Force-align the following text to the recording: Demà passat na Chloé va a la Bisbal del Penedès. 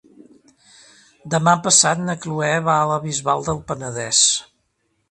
Demà 1.35 1.53
passat 1.67 2.01
na 2.07 2.17
Chloé 2.25 2.51
va 2.71 2.79
a 2.79 2.89
la 2.95 2.99
Bisbal 3.07 3.47
del 3.53 3.63
Penedès. 3.71 4.27